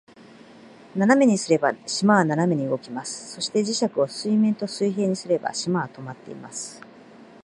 [0.95, 3.33] 斜めにすれば、島は斜めに動きます。
[3.33, 6.81] そして、磁石を土面と水平にすれば、島は停まっています。